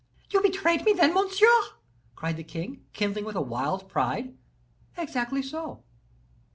"You 0.31 0.41
betrayed 0.41 0.83
me, 0.83 0.93
then, 0.93 1.13
monsieur?" 1.13 1.45
cried 2.15 2.35
the 2.35 2.43
king, 2.43 2.85
kindling 2.91 3.23
with 3.23 3.35
a 3.35 3.39
wild 3.41 3.87
pride. 3.87 4.33
"Exactly 4.97 5.43
so." 5.43 5.83